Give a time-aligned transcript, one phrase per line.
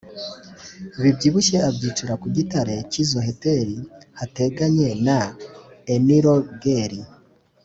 [1.01, 3.55] bibyibushye abyicira ku gitare cy’i Zoheleti
[4.19, 5.19] hateganye na
[5.93, 7.01] Enirogeli